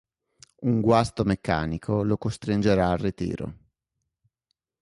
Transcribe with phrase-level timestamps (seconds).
[0.61, 3.53] Un guasto meccanico lo costringerà al ritiro.